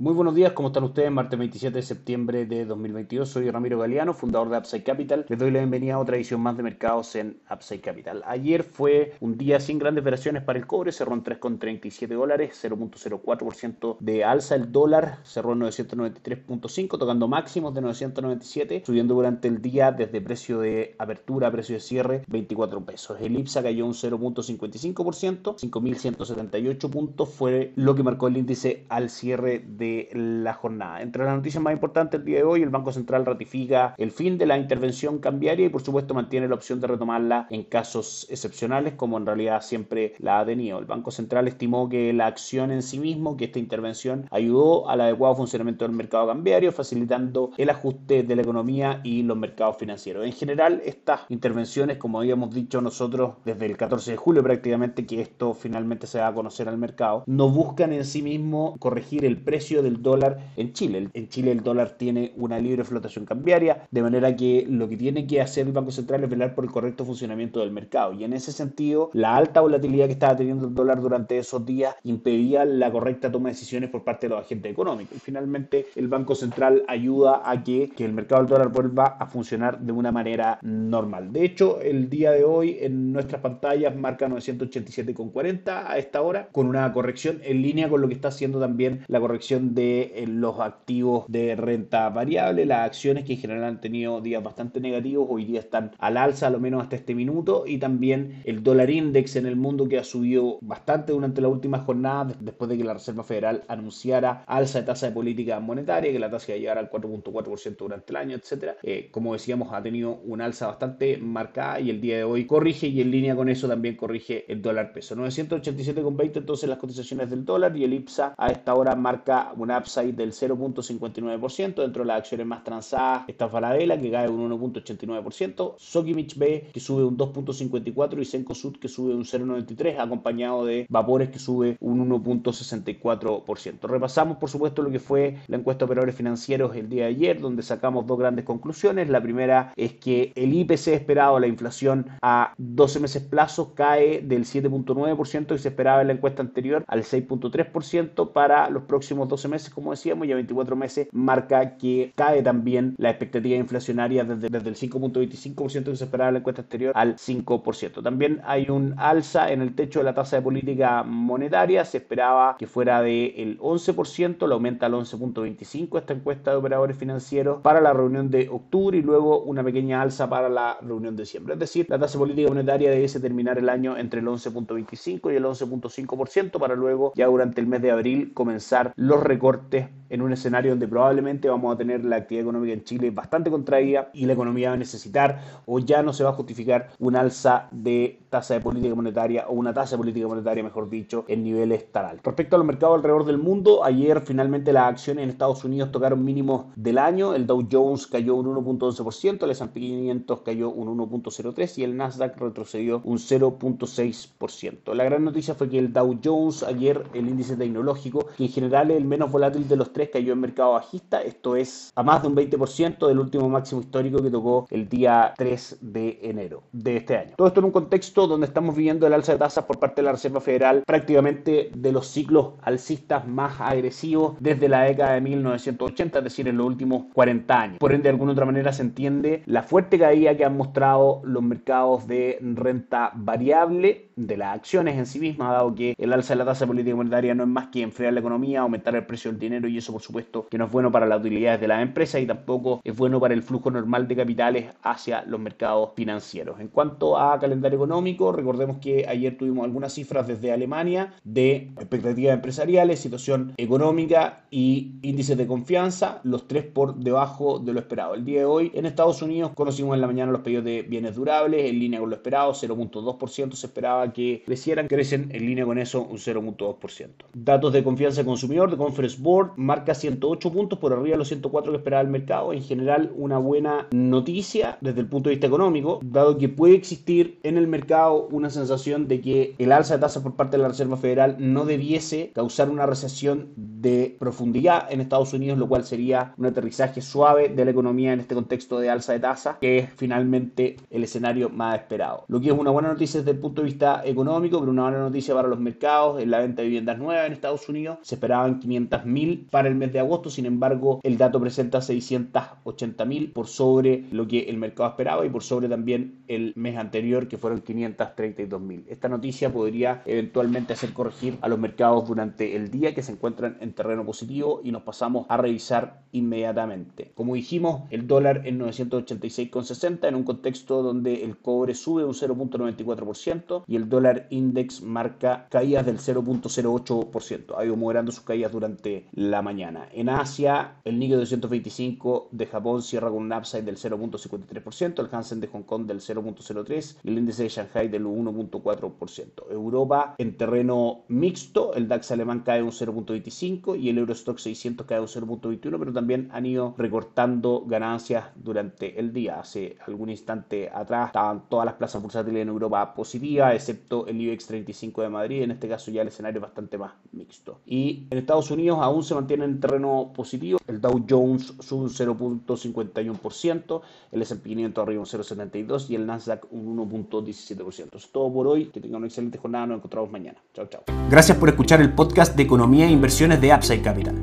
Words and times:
Muy 0.00 0.14
buenos 0.14 0.34
días, 0.34 0.52
¿cómo 0.52 0.68
están 0.68 0.84
ustedes? 0.84 1.10
Martes 1.10 1.38
27 1.38 1.76
de 1.76 1.82
septiembre 1.82 2.46
de 2.46 2.64
2022. 2.64 3.28
Soy 3.28 3.50
Ramiro 3.50 3.78
Galeano, 3.78 4.14
fundador 4.14 4.48
de 4.48 4.56
Upside 4.56 4.82
Capital. 4.82 5.26
Les 5.28 5.38
doy 5.38 5.50
la 5.50 5.58
bienvenida 5.58 5.96
a 5.96 5.98
otra 5.98 6.16
edición 6.16 6.40
más 6.40 6.56
de 6.56 6.62
mercados 6.62 7.14
en 7.16 7.38
Upside 7.50 7.82
Capital. 7.82 8.22
Ayer 8.26 8.62
fue 8.62 9.12
un 9.20 9.36
día 9.36 9.60
sin 9.60 9.78
grandes 9.78 10.00
operaciones 10.00 10.42
para 10.42 10.58
el 10.58 10.66
cobre, 10.66 10.90
cerró 10.90 11.12
en 11.12 11.22
3,37 11.22 12.08
dólares, 12.14 12.58
0.04% 12.64 13.98
de 14.00 14.24
alza. 14.24 14.54
El 14.54 14.72
dólar 14.72 15.18
cerró 15.22 15.52
en 15.52 15.60
993.5, 15.60 16.98
tocando 16.98 17.28
máximos 17.28 17.74
de 17.74 17.82
997, 17.82 18.82
subiendo 18.86 19.12
durante 19.12 19.48
el 19.48 19.60
día 19.60 19.92
desde 19.92 20.22
precio 20.22 20.60
de 20.60 20.94
apertura 20.98 21.48
a 21.48 21.52
precio 21.52 21.74
de 21.74 21.80
cierre 21.80 22.24
24 22.26 22.86
pesos. 22.86 23.20
El 23.20 23.38
IPSA 23.38 23.64
cayó 23.64 23.84
un 23.84 23.92
0.55%, 23.92 25.56
5.178 25.56 26.90
puntos 26.90 27.28
fue 27.28 27.74
lo 27.76 27.94
que 27.94 28.02
marcó 28.02 28.28
el 28.28 28.38
índice 28.38 28.86
al 28.88 29.10
cierre 29.10 29.58
de 29.58 29.89
la 30.12 30.54
jornada. 30.54 31.02
Entre 31.02 31.24
las 31.24 31.34
noticias 31.34 31.62
más 31.62 31.72
importantes 31.72 32.20
del 32.20 32.26
día 32.26 32.38
de 32.38 32.44
hoy, 32.44 32.62
el 32.62 32.70
Banco 32.70 32.92
Central 32.92 33.26
ratifica 33.26 33.94
el 33.98 34.10
fin 34.10 34.38
de 34.38 34.46
la 34.46 34.58
intervención 34.58 35.18
cambiaria 35.18 35.66
y 35.66 35.68
por 35.68 35.82
supuesto 35.82 36.14
mantiene 36.14 36.48
la 36.48 36.54
opción 36.54 36.80
de 36.80 36.86
retomarla 36.86 37.46
en 37.50 37.64
casos 37.64 38.26
excepcionales 38.30 38.94
como 38.94 39.18
en 39.18 39.26
realidad 39.26 39.62
siempre 39.62 40.14
la 40.18 40.40
ha 40.40 40.44
tenido. 40.44 40.78
El 40.78 40.86
Banco 40.86 41.10
Central 41.10 41.48
estimó 41.48 41.88
que 41.88 42.12
la 42.12 42.26
acción 42.26 42.70
en 42.70 42.82
sí 42.82 42.98
mismo, 42.98 43.36
que 43.36 43.46
esta 43.46 43.58
intervención 43.58 44.26
ayudó 44.30 44.88
al 44.88 45.00
adecuado 45.00 45.36
funcionamiento 45.36 45.84
del 45.84 45.94
mercado 45.94 46.26
cambiario, 46.26 46.72
facilitando 46.72 47.50
el 47.56 47.70
ajuste 47.70 48.22
de 48.22 48.36
la 48.36 48.42
economía 48.42 49.00
y 49.04 49.22
los 49.22 49.36
mercados 49.36 49.76
financieros. 49.76 50.24
En 50.24 50.32
general, 50.32 50.82
estas 50.84 51.20
intervenciones, 51.28 51.96
como 51.96 52.20
habíamos 52.20 52.54
dicho 52.54 52.80
nosotros 52.80 53.34
desde 53.44 53.66
el 53.66 53.76
14 53.76 54.12
de 54.12 54.16
julio 54.16 54.42
prácticamente, 54.42 55.06
que 55.06 55.20
esto 55.20 55.54
finalmente 55.54 56.06
se 56.06 56.18
va 56.18 56.28
a 56.28 56.34
conocer 56.34 56.68
al 56.68 56.78
mercado, 56.78 57.24
no 57.26 57.48
buscan 57.48 57.92
en 57.92 58.04
sí 58.04 58.22
mismo 58.22 58.76
corregir 58.78 59.24
el 59.24 59.38
precio 59.38 59.79
de 59.82 59.90
dólar 59.90 60.38
en 60.56 60.72
Chile. 60.72 61.08
En 61.14 61.28
Chile 61.28 61.52
el 61.52 61.62
dólar 61.62 61.96
tiene 61.98 62.32
una 62.36 62.58
libre 62.58 62.84
flotación 62.84 63.24
cambiaria, 63.24 63.86
de 63.90 64.02
manera 64.02 64.34
que 64.36 64.66
lo 64.68 64.88
que 64.88 64.96
tiene 64.96 65.26
que 65.26 65.40
hacer 65.40 65.66
el 65.66 65.72
Banco 65.72 65.90
Central 65.90 66.24
es 66.24 66.30
velar 66.30 66.54
por 66.54 66.64
el 66.64 66.70
correcto 66.70 67.04
funcionamiento 67.04 67.60
del 67.60 67.70
mercado. 67.70 68.12
Y 68.14 68.24
en 68.24 68.32
ese 68.32 68.52
sentido, 68.52 69.10
la 69.12 69.36
alta 69.36 69.60
volatilidad 69.60 70.06
que 70.06 70.12
estaba 70.12 70.36
teniendo 70.36 70.66
el 70.66 70.74
dólar 70.74 71.00
durante 71.00 71.38
esos 71.38 71.64
días 71.64 71.94
impedía 72.04 72.64
la 72.64 72.90
correcta 72.90 73.30
toma 73.30 73.48
de 73.48 73.54
decisiones 73.54 73.90
por 73.90 74.04
parte 74.04 74.28
de 74.28 74.34
los 74.34 74.44
agentes 74.44 74.72
económicos. 74.72 75.16
Y 75.16 75.20
finalmente, 75.20 75.86
el 75.96 76.08
Banco 76.08 76.34
Central 76.34 76.84
ayuda 76.88 77.42
a 77.44 77.62
que 77.62 77.90
el 77.98 78.12
mercado 78.12 78.42
del 78.42 78.50
dólar 78.50 78.68
vuelva 78.72 79.04
a 79.06 79.26
funcionar 79.26 79.80
de 79.80 79.92
una 79.92 80.12
manera 80.12 80.58
normal. 80.62 81.32
De 81.32 81.44
hecho, 81.44 81.80
el 81.80 82.08
día 82.08 82.32
de 82.32 82.44
hoy 82.44 82.78
en 82.80 83.12
nuestras 83.12 83.40
pantallas 83.40 83.94
marca 83.96 84.28
987,40 84.28 85.86
a 85.86 85.98
esta 85.98 86.22
hora, 86.22 86.48
con 86.52 86.66
una 86.66 86.92
corrección 86.92 87.40
en 87.42 87.62
línea 87.62 87.88
con 87.88 88.00
lo 88.00 88.08
que 88.08 88.14
está 88.14 88.28
haciendo 88.28 88.60
también 88.60 89.00
la 89.06 89.20
corrección 89.20 89.69
de 89.74 89.80
de 89.80 90.26
los 90.26 90.60
activos 90.60 91.24
de 91.28 91.56
renta 91.56 92.08
variable, 92.10 92.66
las 92.66 92.86
acciones 92.86 93.24
que 93.24 93.34
en 93.34 93.38
general 93.38 93.64
han 93.64 93.80
tenido 93.80 94.20
días 94.20 94.42
bastante 94.42 94.80
negativos, 94.80 95.26
hoy 95.30 95.44
día 95.44 95.60
están 95.60 95.92
al 95.98 96.16
alza, 96.16 96.48
a 96.48 96.50
lo 96.50 96.60
menos 96.60 96.82
hasta 96.82 96.96
este 96.96 97.14
minuto, 97.14 97.64
y 97.66 97.78
también 97.78 98.42
el 98.44 98.62
dólar 98.62 98.90
index 98.90 99.36
en 99.36 99.46
el 99.46 99.56
mundo 99.56 99.88
que 99.88 99.98
ha 99.98 100.04
subido 100.04 100.58
bastante 100.60 101.12
durante 101.12 101.40
la 101.40 101.48
última 101.48 101.78
jornada, 101.78 102.34
después 102.40 102.68
de 102.68 102.76
que 102.76 102.84
la 102.84 102.94
Reserva 102.94 103.24
Federal 103.24 103.64
anunciara 103.68 104.44
alza 104.46 104.80
de 104.80 104.86
tasa 104.86 105.06
de 105.06 105.12
política 105.12 105.60
monetaria, 105.60 106.12
que 106.12 106.18
la 106.18 106.30
tasa 106.30 106.52
iba 106.52 106.56
a 106.56 106.60
llegar 106.60 106.78
al 106.78 106.90
4.4% 106.90 107.76
durante 107.76 108.12
el 108.12 108.16
año, 108.16 108.36
etcétera. 108.36 108.76
Eh, 108.82 109.08
como 109.10 109.32
decíamos, 109.32 109.72
ha 109.72 109.82
tenido 109.82 110.20
un 110.24 110.40
alza 110.40 110.66
bastante 110.66 111.16
marcada 111.18 111.80
y 111.80 111.90
el 111.90 112.00
día 112.00 112.18
de 112.18 112.24
hoy 112.24 112.46
corrige 112.46 112.88
y 112.88 113.00
en 113.00 113.10
línea 113.10 113.34
con 113.34 113.48
eso 113.48 113.68
también 113.68 113.96
corrige 113.96 114.44
el 114.52 114.60
dólar 114.60 114.92
peso. 114.92 115.16
987,20 115.16 116.36
entonces 116.36 116.68
las 116.68 116.78
cotizaciones 116.78 117.30
del 117.30 117.44
dólar 117.44 117.76
y 117.76 117.84
el 117.84 117.94
IPSA 117.94 118.34
a 118.36 118.48
esta 118.48 118.74
hora 118.74 118.94
marca 118.94 119.52
una 119.62 119.78
upside 119.78 120.12
del 120.12 120.32
0.59%. 120.32 121.74
Dentro 121.74 122.02
de 122.02 122.06
las 122.06 122.18
acciones 122.18 122.46
más 122.46 122.64
transadas 122.64 123.24
está 123.28 123.48
Falabella, 123.48 124.00
que 124.00 124.10
cae 124.10 124.28
un 124.28 124.50
1.89%, 124.50 125.74
Sokimich 125.78 126.36
B, 126.36 126.70
que 126.72 126.80
sube 126.80 127.04
un 127.04 127.16
2.54% 127.16 128.20
y 128.20 128.24
Senko 128.24 128.54
Sud, 128.54 128.76
que 128.78 128.88
sube 128.88 129.14
un 129.14 129.24
0.93%, 129.24 129.98
acompañado 129.98 130.64
de 130.64 130.86
Vapores, 130.88 131.30
que 131.30 131.38
sube 131.38 131.76
un 131.80 132.08
1.64%. 132.08 133.88
Repasamos, 133.88 134.38
por 134.38 134.48
supuesto, 134.48 134.82
lo 134.82 134.90
que 134.90 135.00
fue 135.00 135.36
la 135.46 135.56
encuesta 135.56 135.80
de 135.80 135.84
operadores 135.86 136.14
financieros 136.14 136.74
el 136.76 136.88
día 136.88 137.04
de 137.04 137.10
ayer, 137.10 137.40
donde 137.40 137.62
sacamos 137.62 138.06
dos 138.06 138.18
grandes 138.18 138.44
conclusiones. 138.44 139.08
La 139.08 139.22
primera 139.22 139.72
es 139.76 139.94
que 139.94 140.32
el 140.34 140.54
IPC 140.54 140.88
esperado, 140.88 141.38
la 141.38 141.46
inflación 141.46 142.06
a 142.22 142.54
12 142.58 143.00
meses 143.00 143.22
plazo, 143.22 143.74
cae 143.74 144.22
del 144.22 144.44
7.9% 144.44 145.46
que 145.46 145.58
se 145.58 145.68
esperaba 145.68 146.00
en 146.00 146.08
la 146.08 146.12
encuesta 146.14 146.42
anterior 146.42 146.84
al 146.86 147.02
6.3% 147.02 148.32
para 148.32 148.70
los 148.70 148.84
próximos 148.84 149.28
12 149.28 149.48
meses 149.48 149.49
como 149.74 149.90
decíamos, 149.90 150.26
y 150.26 150.32
a 150.32 150.36
24 150.36 150.76
meses 150.76 151.08
marca 151.12 151.76
que 151.76 152.12
cae 152.14 152.42
también 152.42 152.94
la 152.98 153.10
expectativa 153.10 153.56
inflacionaria 153.56 154.24
desde, 154.24 154.48
desde 154.48 154.68
el 154.68 154.76
5.25% 154.76 155.84
que 155.84 155.96
se 155.96 156.04
esperaba 156.04 156.28
en 156.28 156.34
la 156.34 156.38
encuesta 156.40 156.62
anterior 156.62 156.92
al 156.94 157.16
5%. 157.16 158.02
También 158.02 158.40
hay 158.44 158.70
un 158.70 158.94
alza 158.96 159.52
en 159.52 159.62
el 159.62 159.74
techo 159.74 160.00
de 160.00 160.04
la 160.04 160.14
tasa 160.14 160.36
de 160.36 160.42
política 160.42 161.02
monetaria, 161.02 161.84
se 161.84 161.98
esperaba 161.98 162.56
que 162.58 162.66
fuera 162.66 163.02
del 163.02 163.58
11%, 163.58 164.46
lo 164.46 164.54
aumenta 164.54 164.86
al 164.86 164.94
11.25% 164.94 165.98
esta 165.98 166.12
encuesta 166.12 166.50
de 166.52 166.56
operadores 166.56 166.96
financieros 166.96 167.60
para 167.62 167.80
la 167.80 167.92
reunión 167.92 168.30
de 168.30 168.48
octubre 168.48 168.96
y 168.96 169.02
luego 169.02 169.42
una 169.42 169.62
pequeña 169.62 170.00
alza 170.00 170.28
para 170.28 170.48
la 170.48 170.78
reunión 170.80 171.16
de 171.16 171.22
diciembre. 171.22 171.54
Es 171.54 171.60
decir, 171.60 171.86
la 171.88 171.98
tasa 171.98 172.14
de 172.14 172.18
política 172.20 172.48
monetaria 172.48 172.90
debe 172.90 173.08
terminar 173.08 173.58
el 173.58 173.68
año 173.68 173.96
entre 173.96 174.20
el 174.20 174.26
11.25 174.26 175.32
y 175.32 175.36
el 175.36 175.44
11.5% 175.44 176.58
para 176.58 176.74
luego 176.76 177.12
ya 177.16 177.26
durante 177.26 177.60
el 177.60 177.66
mes 177.66 177.82
de 177.82 177.90
abril 177.90 178.32
comenzar 178.34 178.92
los 178.96 179.22
recortes 179.22 179.39
recortes 179.40 179.88
en 180.10 180.22
un 180.22 180.32
escenario 180.32 180.72
donde 180.72 180.88
probablemente 180.88 181.48
vamos 181.48 181.74
a 181.74 181.78
tener 181.78 182.04
la 182.04 182.16
actividad 182.16 182.42
económica 182.42 182.74
en 182.74 182.84
Chile 182.84 183.10
bastante 183.10 183.50
contraída 183.50 184.10
y 184.12 184.26
la 184.26 184.34
economía 184.34 184.68
va 184.68 184.74
a 184.74 184.78
necesitar 184.78 185.40
o 185.66 185.78
ya 185.78 186.02
no 186.02 186.12
se 186.12 186.24
va 186.24 186.30
a 186.30 186.34
justificar 186.34 186.90
un 186.98 187.16
alza 187.16 187.68
de 187.70 188.20
tasa 188.28 188.54
de 188.54 188.60
política 188.60 188.94
monetaria 188.94 189.46
o 189.48 189.52
una 189.52 189.72
tasa 189.72 189.96
de 189.96 189.98
política 189.98 190.28
monetaria, 190.28 190.62
mejor 190.62 190.88
dicho, 190.88 191.24
en 191.28 191.42
niveles 191.42 191.90
tan. 191.92 192.18
Respecto 192.22 192.56
a 192.56 192.58
los 192.58 192.66
mercados 192.66 192.96
alrededor 192.96 193.24
del 193.24 193.38
mundo, 193.38 193.84
ayer 193.84 194.20
finalmente 194.20 194.72
las 194.72 194.88
acciones 194.88 195.24
en 195.24 195.30
Estados 195.30 195.64
Unidos 195.64 195.92
tocaron 195.92 196.24
mínimos 196.24 196.66
del 196.76 196.98
año, 196.98 197.34
el 197.34 197.46
Dow 197.46 197.66
Jones 197.70 198.06
cayó 198.06 198.36
un 198.36 198.46
1.11%, 198.46 199.44
el 199.44 199.50
S&P 199.50 199.80
500 199.80 200.40
cayó 200.40 200.70
un 200.70 200.98
1.03% 200.98 201.78
y 201.78 201.84
el 201.84 201.96
Nasdaq 201.96 202.36
retrocedió 202.38 203.00
un 203.04 203.18
0.6%. 203.18 204.94
La 204.94 205.04
gran 205.04 205.24
noticia 205.24 205.54
fue 205.54 205.68
que 205.68 205.78
el 205.78 205.92
Dow 205.92 206.18
Jones 206.22 206.62
ayer, 206.62 207.04
el 207.14 207.28
índice 207.28 207.56
tecnológico, 207.56 208.26
que 208.36 208.44
en 208.44 208.50
general 208.50 208.90
es 208.90 208.96
el 208.96 209.04
menos 209.04 209.30
volátil 209.30 209.68
de 209.68 209.76
los 209.76 209.92
tres, 209.92 209.99
cayó 210.08 210.32
en 210.32 210.40
mercado 210.40 210.72
bajista, 210.72 211.20
esto 211.22 211.56
es 211.56 211.92
a 211.94 212.02
más 212.02 212.22
de 212.22 212.28
un 212.28 212.36
20% 212.36 213.06
del 213.06 213.18
último 213.18 213.48
máximo 213.48 213.82
histórico 213.82 214.22
que 214.22 214.30
tocó 214.30 214.66
el 214.70 214.88
día 214.88 215.34
3 215.36 215.78
de 215.80 216.18
enero 216.22 216.62
de 216.72 216.96
este 216.96 217.16
año. 217.18 217.32
Todo 217.36 217.48
esto 217.48 217.60
en 217.60 217.66
un 217.66 217.72
contexto 217.72 218.26
donde 218.26 218.46
estamos 218.46 218.74
viviendo 218.74 219.06
el 219.06 219.12
alza 219.12 219.32
de 219.32 219.38
tasas 219.38 219.64
por 219.64 219.78
parte 219.78 220.00
de 220.00 220.06
la 220.06 220.12
Reserva 220.12 220.40
Federal 220.40 220.82
prácticamente 220.86 221.70
de 221.74 221.92
los 221.92 222.06
ciclos 222.06 222.54
alcistas 222.62 223.26
más 223.26 223.60
agresivos 223.60 224.36
desde 224.40 224.68
la 224.68 224.82
década 224.82 225.14
de 225.14 225.20
1980, 225.20 226.18
es 226.18 226.24
decir, 226.24 226.48
en 226.48 226.56
los 226.56 226.66
últimos 226.66 227.04
40 227.12 227.60
años. 227.60 227.78
Por 227.78 227.92
ende, 227.92 228.04
de 228.04 228.10
alguna 228.10 228.32
otra 228.32 228.46
manera 228.46 228.72
se 228.72 228.82
entiende 228.82 229.42
la 229.46 229.62
fuerte 229.62 229.98
caída 229.98 230.36
que 230.36 230.44
han 230.44 230.56
mostrado 230.56 231.20
los 231.24 231.42
mercados 231.42 232.06
de 232.06 232.38
renta 232.40 233.12
variable 233.14 234.10
de 234.16 234.36
las 234.36 234.54
acciones 234.54 234.98
en 234.98 235.06
sí 235.06 235.18
mismas, 235.18 235.50
dado 235.50 235.74
que 235.74 235.94
el 235.96 236.12
alza 236.12 236.34
de 236.34 236.38
la 236.38 236.44
tasa 236.44 236.66
política 236.66 236.94
monetaria 236.94 237.34
no 237.34 237.44
es 237.44 237.48
más 237.48 237.68
que 237.68 237.82
enfriar 237.82 238.12
la 238.12 238.20
economía, 238.20 238.60
aumentar 238.60 238.94
el 238.94 239.06
precio 239.06 239.30
del 239.30 239.40
dinero 239.40 239.68
y 239.68 239.78
eso 239.78 239.89
por 239.92 240.02
supuesto 240.02 240.46
que 240.50 240.58
no 240.58 240.66
es 240.66 240.72
bueno 240.72 240.90
para 240.90 241.06
las 241.06 241.20
utilidades 241.20 241.60
de 241.60 241.68
las 241.68 241.82
empresas 241.82 242.20
y 242.20 242.26
tampoco 242.26 242.80
es 242.84 242.96
bueno 242.96 243.20
para 243.20 243.34
el 243.34 243.42
flujo 243.42 243.70
normal 243.70 244.08
de 244.08 244.16
capitales 244.16 244.66
hacia 244.82 245.22
los 245.24 245.40
mercados 245.40 245.90
financieros. 245.94 246.60
En 246.60 246.68
cuanto 246.68 247.18
a 247.18 247.38
calendario 247.38 247.76
económico, 247.76 248.32
Recordemos 248.32 248.78
que 248.78 249.06
ayer 249.06 249.36
tuvimos 249.36 249.64
algunas 249.64 249.92
cifras 249.92 250.26
desde 250.26 250.52
Alemania 250.52 251.14
de 251.24 251.70
expectativas 251.76 252.34
empresariales, 252.34 252.98
situación 253.00 253.52
económica 253.56 254.44
y 254.50 254.92
índices 255.02 255.36
de 255.36 255.46
confianza, 255.46 256.20
los 256.24 256.48
tres 256.48 256.64
por 256.64 256.96
debajo 256.96 257.58
de 257.58 257.72
lo 257.72 257.80
esperado. 257.80 258.14
El 258.14 258.24
día 258.24 258.40
de 258.40 258.44
hoy 258.46 258.70
en 258.74 258.86
Estados 258.86 259.22
Unidos 259.22 259.52
conocimos 259.54 259.94
en 259.94 260.00
la 260.00 260.06
mañana 260.06 260.32
los 260.32 260.40
pedidos 260.40 260.64
de 260.64 260.82
bienes 260.82 261.14
durables 261.14 261.68
en 261.70 261.78
línea 261.78 262.00
con 262.00 262.10
lo 262.10 262.16
esperado, 262.16 262.52
0.2% 262.52 263.52
se 263.52 263.66
esperaba 263.66 264.12
que 264.12 264.42
crecieran, 264.44 264.88
crecen 264.88 265.28
en 265.32 265.46
línea 265.46 265.64
con 265.64 265.78
eso 265.78 266.02
un 266.02 266.16
0.2%. 266.16 267.08
Datos 267.34 267.72
de 267.72 267.84
confianza 267.84 268.18
del 268.18 268.26
consumidor 268.26 268.70
de 268.70 268.76
Conference 268.76 269.16
Board 269.20 269.52
marcan 269.56 269.79
marca 269.80 269.94
108 269.94 270.52
puntos 270.52 270.78
por 270.78 270.92
arriba 270.92 271.12
de 271.12 271.16
los 271.16 271.28
104 271.28 271.72
que 271.72 271.78
esperaba 271.78 272.02
el 272.02 272.08
mercado. 272.08 272.52
En 272.52 272.62
general, 272.62 273.12
una 273.16 273.38
buena 273.38 273.86
noticia 273.92 274.76
desde 274.82 275.00
el 275.00 275.06
punto 275.06 275.30
de 275.30 275.36
vista 275.36 275.46
económico, 275.46 276.00
dado 276.02 276.36
que 276.36 276.50
puede 276.50 276.74
existir 276.74 277.38
en 277.44 277.56
el 277.56 277.66
mercado 277.66 278.28
una 278.30 278.50
sensación 278.50 279.08
de 279.08 279.22
que 279.22 279.54
el 279.58 279.72
alza 279.72 279.94
de 279.94 280.00
tasas 280.00 280.22
por 280.22 280.34
parte 280.34 280.58
de 280.58 280.62
la 280.62 280.68
Reserva 280.68 280.98
Federal 280.98 281.36
no 281.38 281.64
debiese 281.64 282.30
causar 282.34 282.68
una 282.68 282.84
recesión 282.84 283.48
de 283.56 284.16
profundidad 284.18 284.92
en 284.92 285.00
Estados 285.00 285.32
Unidos, 285.32 285.58
lo 285.58 285.68
cual 285.68 285.84
sería 285.84 286.34
un 286.36 286.44
aterrizaje 286.46 287.00
suave 287.00 287.48
de 287.48 287.64
la 287.64 287.70
economía 287.70 288.12
en 288.12 288.20
este 288.20 288.34
contexto 288.34 288.78
de 288.80 288.90
alza 288.90 289.14
de 289.14 289.20
tasas, 289.20 289.56
que 289.60 289.78
es 289.78 289.90
finalmente 289.96 290.76
el 290.90 291.04
escenario 291.04 291.48
más 291.48 291.80
esperado. 291.80 292.24
Lo 292.28 292.38
que 292.38 292.48
es 292.48 292.52
una 292.52 292.70
buena 292.70 292.88
noticia 292.88 293.20
desde 293.20 293.32
el 293.32 293.38
punto 293.38 293.62
de 293.62 293.68
vista 293.68 294.02
económico, 294.04 294.60
pero 294.60 294.72
una 294.72 294.82
mala 294.82 294.98
noticia 294.98 295.34
para 295.34 295.48
los 295.48 295.58
mercados. 295.58 296.20
En 296.20 296.30
la 296.30 296.40
venta 296.40 296.60
de 296.60 296.68
viviendas 296.68 296.98
nuevas 296.98 297.26
en 297.26 297.32
Estados 297.32 297.66
Unidos 297.68 297.98
se 298.02 298.16
esperaban 298.16 298.60
500.000 298.60 299.48
para 299.48 299.69
el 299.70 299.76
mes 299.76 299.92
de 299.92 300.00
agosto, 300.00 300.30
sin 300.30 300.46
embargo, 300.46 301.00
el 301.02 301.16
dato 301.18 301.40
presenta 301.40 301.78
680.000 301.78 303.32
por 303.32 303.46
sobre 303.46 304.04
lo 304.12 304.26
que 304.26 304.40
el 304.40 304.56
mercado 304.56 304.90
esperaba 304.90 305.24
y 305.24 305.30
por 305.30 305.42
sobre 305.42 305.68
también 305.68 306.24
el 306.28 306.52
mes 306.56 306.76
anterior, 306.76 307.28
que 307.28 307.38
fueron 307.38 307.62
532.000. 307.62 308.84
Esta 308.88 309.08
noticia 309.08 309.52
podría 309.52 310.02
eventualmente 310.04 310.72
hacer 310.72 310.92
corregir 310.92 311.38
a 311.40 311.48
los 311.48 311.58
mercados 311.58 312.06
durante 312.06 312.56
el 312.56 312.70
día 312.70 312.94
que 312.94 313.02
se 313.02 313.12
encuentran 313.12 313.56
en 313.60 313.72
terreno 313.72 314.04
positivo 314.04 314.60
y 314.64 314.72
nos 314.72 314.82
pasamos 314.82 315.26
a 315.28 315.36
revisar 315.36 316.02
inmediatamente. 316.12 317.12
Como 317.14 317.34
dijimos, 317.34 317.82
el 317.90 318.06
dólar 318.06 318.42
en 318.46 318.58
986,60 318.60 320.08
en 320.08 320.14
un 320.14 320.24
contexto 320.24 320.82
donde 320.82 321.24
el 321.24 321.36
cobre 321.36 321.74
sube 321.74 322.04
un 322.04 322.14
0.94% 322.14 323.64
y 323.66 323.76
el 323.76 323.88
dólar 323.88 324.26
index 324.30 324.82
marca 324.82 325.46
caídas 325.50 325.86
del 325.86 325.98
0.08%. 325.98 327.54
Ha 327.56 327.64
ido 327.64 327.76
moderando 327.76 328.12
sus 328.12 328.24
caídas 328.24 328.52
durante 328.52 329.06
la 329.12 329.42
mañana. 329.42 329.59
En 329.62 330.08
Asia, 330.08 330.80
el 330.84 330.98
Nikkei 330.98 331.18
225 331.18 332.28
de 332.30 332.46
Japón 332.46 332.82
cierra 332.82 333.10
con 333.10 333.22
un 333.22 333.32
upside 333.32 333.62
del 333.62 333.76
0.53%, 333.76 335.00
el 335.00 335.08
Hansen 335.14 335.40
de 335.40 335.48
Hong 335.48 335.64
Kong 335.64 335.86
del 335.86 336.00
0.03% 336.00 336.96
y 337.02 337.08
el 337.08 337.18
índice 337.18 337.42
de 337.42 337.48
Shanghai 337.50 337.88
del 337.88 338.06
1.4%. 338.06 339.50
Europa 339.50 340.14
en 340.18 340.36
terreno 340.36 341.04
mixto, 341.08 341.74
el 341.74 341.88
DAX 341.88 342.10
alemán 342.12 342.40
cae 342.40 342.62
un 342.62 342.70
0.25 342.70 343.78
y 343.78 343.90
el 343.90 343.98
Eurostock 343.98 344.38
600 344.38 344.86
cae 344.86 345.00
un 345.00 345.06
0.21, 345.06 345.78
pero 345.78 345.92
también 345.92 346.28
han 346.32 346.46
ido 346.46 346.74
recortando 346.78 347.64
ganancias 347.66 348.26
durante 348.36 348.98
el 348.98 349.12
día. 349.12 349.40
Hace 349.40 349.76
algún 349.86 350.10
instante 350.10 350.70
atrás 350.72 351.08
estaban 351.08 351.48
todas 351.48 351.66
las 351.66 351.74
plazas 351.74 352.00
bursátiles 352.00 352.42
en 352.42 352.48
Europa 352.48 352.94
positivas, 352.94 353.54
excepto 353.54 354.06
el 354.06 354.20
IBEX 354.20 354.46
35 354.46 355.02
de 355.02 355.08
Madrid. 355.08 355.42
En 355.42 355.50
este 355.50 355.68
caso 355.68 355.90
ya 355.90 356.02
el 356.02 356.08
escenario 356.08 356.38
es 356.38 356.42
bastante 356.42 356.78
más 356.78 356.92
mixto. 357.12 357.60
Y 357.66 358.06
en 358.10 358.18
Estados 358.18 358.50
Unidos 358.50 358.78
aún 358.80 359.02
se 359.02 359.14
en 359.42 359.60
terreno 359.60 360.12
positivo. 360.14 360.58
El 360.66 360.80
Dow 360.80 361.04
Jones 361.08 361.54
sube 361.60 361.82
un 361.82 361.90
0.51%, 361.90 363.80
el 364.12 364.22
S&P 364.22 364.48
500 364.48 364.82
arriba 364.82 365.00
un 365.00 365.06
0.72 365.06 365.90
y 365.90 365.94
el 365.94 366.06
Nasdaq 366.06 366.46
un 366.50 366.76
1.17%. 366.76 367.96
es 367.96 368.10
todo 368.10 368.32
por 368.32 368.46
hoy. 368.46 368.66
Que 368.66 368.80
tengan 368.80 368.98
una 368.98 369.06
excelente 369.06 369.38
jornada. 369.38 369.66
Nos 369.66 369.78
encontramos 369.78 370.10
mañana. 370.10 370.38
Chao, 370.54 370.66
chao. 370.66 370.82
Gracias 371.10 371.38
por 371.38 371.48
escuchar 371.48 371.80
el 371.80 371.92
podcast 371.92 372.36
de 372.36 372.42
Economía 372.42 372.86
e 372.86 372.90
Inversiones 372.90 373.40
de 373.40 373.54
Upside 373.54 373.82
Capital. 373.82 374.14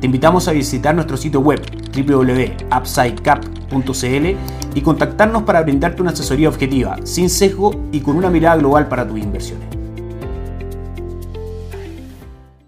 Te 0.00 0.06
invitamos 0.06 0.48
a 0.48 0.52
visitar 0.52 0.94
nuestro 0.94 1.16
sitio 1.16 1.40
web 1.40 1.62
www.upsidecap.cl 1.96 4.74
y 4.74 4.80
contactarnos 4.82 5.44
para 5.44 5.62
brindarte 5.62 6.02
una 6.02 6.10
asesoría 6.10 6.50
objetiva, 6.50 6.98
sin 7.04 7.30
sesgo 7.30 7.70
y 7.90 8.00
con 8.00 8.16
una 8.16 8.28
mirada 8.28 8.56
global 8.56 8.86
para 8.88 9.08
tus 9.08 9.18
inversiones. 9.18 9.73